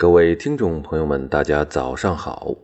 [0.00, 2.56] 各位听众朋友们，大家早上好。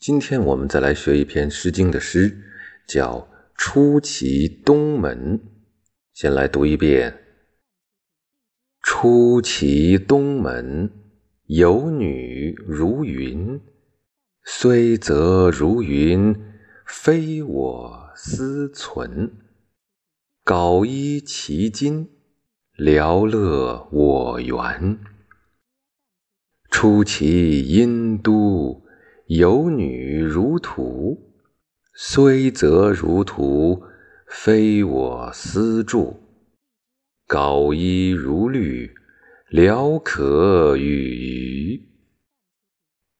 [0.00, 2.36] 今天我们再来学一篇《诗经》的诗，
[2.84, 3.18] 叫
[3.54, 5.38] 《出其东门》。
[6.12, 7.16] 先来读一遍
[8.82, 10.90] ：“出其东门，
[11.46, 13.60] 有女如云。
[14.42, 16.34] 虽则如云，
[16.84, 19.30] 非我思存。
[20.44, 22.08] 缟衣其襟，
[22.74, 24.98] 聊乐我原。”
[26.70, 28.82] 出其阴都，
[29.26, 31.18] 有女如图。
[31.94, 33.82] 虽则如图，
[34.26, 36.14] 非我私著。
[37.26, 38.94] 缟衣如绿，
[39.48, 41.88] 聊可与鱼。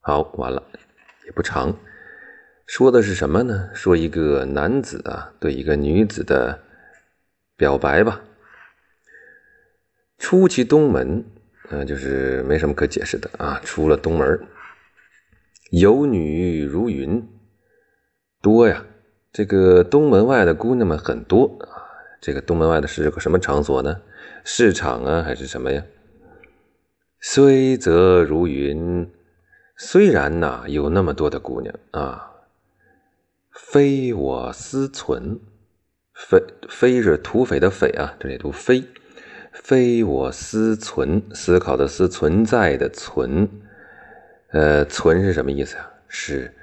[0.00, 0.62] 好，完了，
[1.26, 1.76] 也不长。
[2.66, 3.68] 说的是什么呢？
[3.74, 6.62] 说一个男子啊，对一个女子的
[7.56, 8.22] 表白吧。
[10.16, 11.24] 出其东门。
[11.70, 13.60] 嗯，就是没什么可解释的啊。
[13.64, 14.40] 出了东门，
[15.70, 17.26] 有女如云，
[18.42, 18.84] 多呀。
[19.32, 21.88] 这个东门外的姑娘们很多啊。
[22.20, 24.02] 这个东门外的是个什么场所呢？
[24.44, 25.84] 市场啊，还是什么呀？
[27.20, 29.10] 虽则如云，
[29.76, 32.32] 虽然呐有那么多的姑娘啊，
[33.52, 35.38] 非我思存，
[36.14, 38.84] 非非是土匪的匪啊，这里读非。
[39.52, 43.48] 非我思存，思考的思，存在的存，
[44.52, 45.92] 呃，存是什么意思啊？
[46.08, 46.54] 是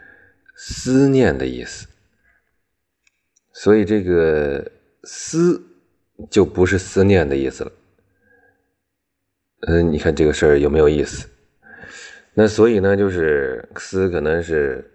[0.56, 1.88] 思念的意思。
[3.54, 4.72] 所以这个
[5.04, 5.62] 思
[6.30, 7.72] 就不是思念的意思了。
[9.68, 11.28] 嗯，你看这个事儿有没有意思？
[12.34, 14.90] 那所以呢，就是思可能是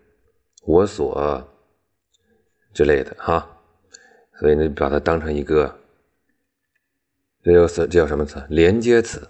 [0.64, 1.46] 我所
[2.72, 3.48] 之类的哈。
[4.40, 5.78] 所以呢，把它当成一个。
[7.42, 8.44] 这个词，这叫什么词？
[8.48, 9.28] 连接词。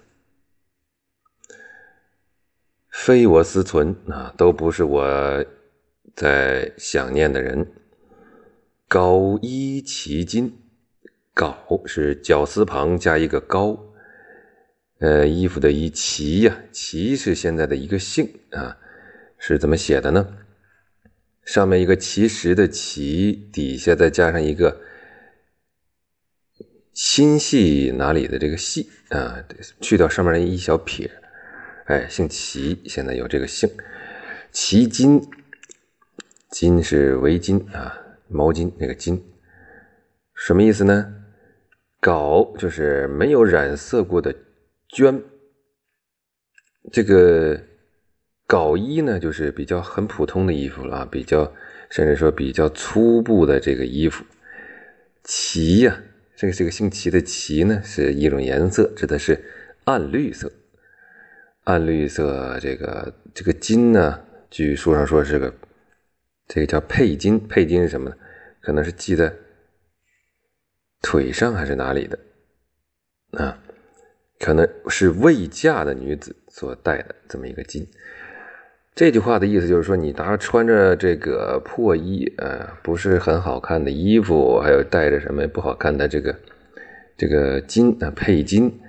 [2.91, 5.45] 非我思存啊，都不是我
[6.15, 7.67] 在想念的人。
[8.87, 10.53] 高一其襟，
[11.35, 13.83] 缟是绞丝旁加一个高，
[14.99, 18.77] 呃，衣服的衣，其呀，其是现在的一个姓啊，
[19.39, 20.37] 是怎么写的呢？
[21.47, 24.83] 上面一个其实的其，底下再加上一个。
[26.95, 29.43] 心系哪里的这个系啊，
[29.81, 31.11] 去掉上面的一小撇，
[31.87, 33.71] 哎，姓齐，现在有这个姓。
[34.51, 35.27] 齐巾，
[36.51, 37.99] 巾是围巾啊，
[38.29, 39.19] 毛巾那个巾，
[40.35, 41.15] 什么意思呢？
[42.03, 44.35] 缟就是没有染色过的
[44.91, 45.23] 绢，
[46.93, 47.59] 这个
[48.47, 51.51] 缟衣呢，就是比较很普通的衣服了，比较
[51.89, 54.23] 甚至说比较粗布的这个衣服。
[55.25, 55.99] 齐呀。
[56.43, 59.45] 这个这个姓齐的齐呢，是一种颜色，指的是
[59.85, 60.51] 暗绿色。
[61.63, 64.19] 暗绿色，这个这个金呢，
[64.51, 65.55] 据书上说是个，
[66.49, 67.39] 这个叫佩金。
[67.47, 68.17] 佩金是什么呢？
[68.61, 69.33] 可能是系在
[71.01, 72.19] 腿上还是哪里的
[73.35, 73.63] 啊？
[74.41, 77.87] 可能是未嫁的女子所戴的这么一个金。
[78.95, 86.37] 这句话的意思就是说，你拿穿着这个破衣，呃，不是很好看的衣服，还有带着什么不好看的这个
[87.17, 88.81] 这个金啊，配金，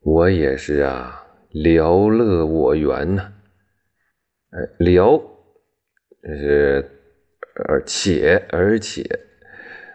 [0.00, 3.32] 我也是啊，聊乐我缘呐，
[4.50, 5.20] 哎，聊，
[6.24, 6.90] 是
[7.66, 9.04] 而且而且，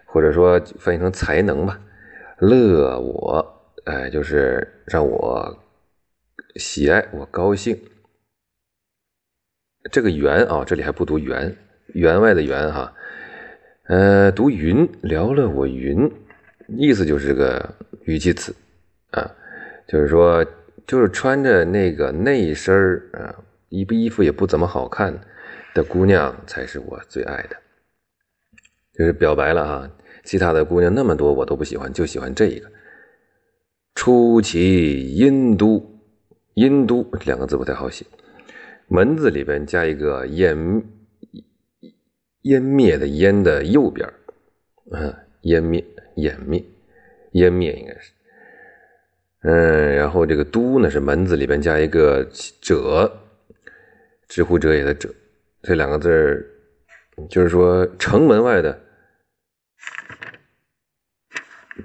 [0.05, 1.81] 或者说翻译成才能吧，
[2.37, 5.57] 乐我，哎，就是让我
[6.57, 7.75] 喜爱，我高兴。
[9.91, 11.55] 这个缘啊，这里还不读员，
[11.93, 12.93] 员外的员哈，
[13.87, 16.11] 呃，读云聊了我云，
[16.67, 17.73] 意思就是个
[18.05, 18.53] 语气词
[19.11, 19.29] 啊，
[19.87, 20.45] 就是说，
[20.85, 22.75] 就是穿着那个内身
[23.13, 23.35] 啊，
[23.69, 25.13] 衣衣服也不怎么好看
[25.73, 27.55] 的姑娘才是我最爱的，
[28.97, 29.89] 就是表白了哈，
[30.23, 32.69] 其他的姑娘那么多我都不喜欢，就喜欢这一个。
[33.95, 35.83] 出其阴都，
[36.53, 38.05] 阴都两个字不太好写。
[38.87, 40.83] 门字里边加一个湮
[42.43, 44.07] 湮灭的湮的右边，
[44.91, 45.83] 嗯，湮灭
[46.15, 46.63] 湮灭
[47.33, 48.11] 湮灭应该是，
[49.41, 52.23] 嗯，然后这个都呢是门字里边加一个
[52.61, 53.11] 者，
[54.29, 55.13] 知乎者也的者，
[55.63, 56.49] 这两个字
[57.29, 58.79] 就是说城门外的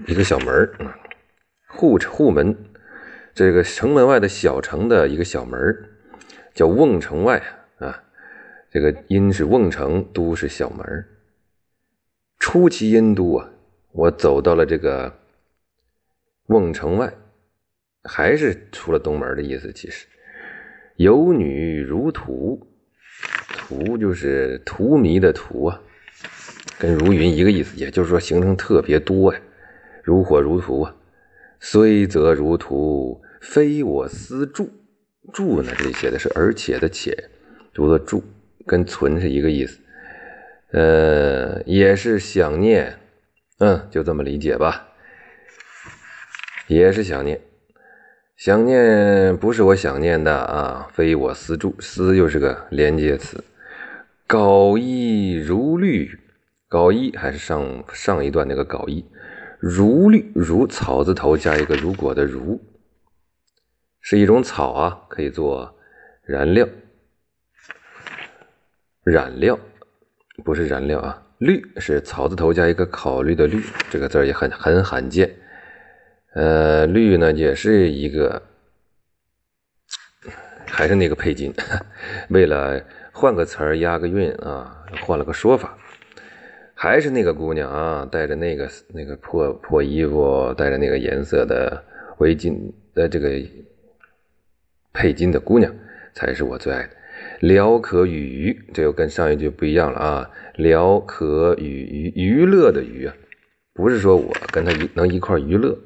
[0.06, 0.72] 一个小门
[1.66, 2.56] 户户门，
[3.34, 5.58] 这个城门外的小城的一个小门
[6.54, 7.42] 叫瓮城外
[7.78, 8.02] 啊，
[8.70, 11.06] 这个阴是瓮城，都是小门
[12.38, 13.48] 出其阴都啊，
[13.92, 15.18] 我走到了这个
[16.46, 17.12] 瓮城外，
[18.04, 19.72] 还是出了东门的意思。
[19.72, 20.06] 其实，
[20.96, 22.66] 有女如荼，
[23.48, 25.80] 荼就是荼蘼的荼啊，
[26.78, 29.40] 跟如云一个意思，也就是说行程特别多呀，
[30.02, 30.96] 如火如荼啊。
[31.60, 34.68] 虽则如荼，非我思助。
[35.32, 37.30] 助呢，这里写的是而且的且，
[37.72, 38.24] 读作助，
[38.66, 39.78] 跟存是一个意思。
[40.72, 42.98] 呃，也是想念，
[43.58, 44.88] 嗯，就这么理解吧。
[46.66, 47.40] 也是想念，
[48.36, 53.44] 想念不是我想念的啊，非我思助，思又是个连接词。
[54.26, 56.18] 稿衣如绿，
[56.68, 59.04] 稿衣还是上上一段那个稿衣，
[59.60, 62.58] 如绿如草字头加一个如果的如，
[64.02, 65.74] 是一种草啊，可以做
[66.22, 66.68] 燃料，
[69.04, 69.58] 染料
[70.44, 75.32] 不是燃料啊，绿是草字头加一个考虑的虑，这个字也很很罕见。
[76.34, 78.42] 呃，绿呢也是一个，
[80.66, 81.54] 还是那个配金，
[82.30, 82.82] 为了
[83.12, 85.78] 换个词儿押个韵啊，换了个说法，
[86.74, 91.84] 还是那个姑娘啊，带着那个那个破破衣服，带着那个颜色的
[92.18, 93.30] 围巾的这个
[94.92, 95.74] 配金的姑娘，
[96.14, 96.90] 才是我最爱的。
[97.40, 103.14] 聊可与娱，这又跟上一句不一样了啊，聊可与娱，娱乐的娱啊。
[103.74, 105.76] 不是说我跟他一能一块娱乐，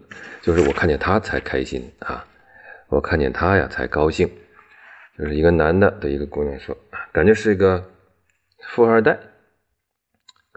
[0.43, 2.27] 就是我看见他才开心啊，
[2.89, 4.29] 我看见他呀才高兴。
[5.19, 6.77] 就是一个男的对一个姑娘说，
[7.13, 7.83] 感觉是一个
[8.69, 9.19] 富二代，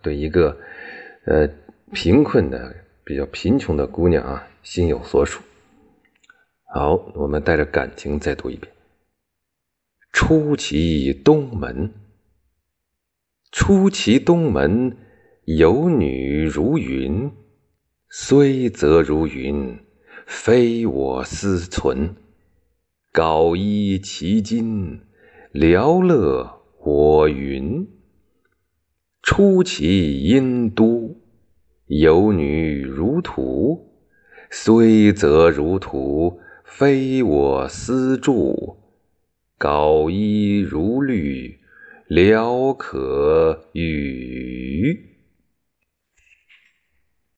[0.02, 0.58] 对一个
[1.26, 1.48] 呃
[1.94, 5.42] 贫困的比较贫穷的姑娘啊心有所属。
[6.72, 8.72] 好，我们带着感情再读一遍：
[10.12, 11.92] 出其东门，
[13.52, 14.96] 出其东门。
[15.46, 17.32] 有女如云，
[18.08, 19.80] 虽则如云，
[20.28, 22.16] 非我思存。
[23.12, 25.02] 缟衣其金，
[25.52, 27.88] 聊乐我云。
[29.24, 31.20] 出其阴都，
[31.88, 33.90] 有女如荼，
[34.52, 36.40] 虽则如荼，
[36.70, 38.78] 非我思助。
[39.58, 41.60] 缟衣如履，
[42.08, 45.09] 聊可与。